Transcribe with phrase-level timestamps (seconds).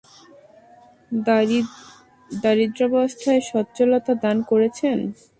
[2.29, 4.97] দারিদ্রাবস্থায় স্বচ্ছলতা দান করেছেন।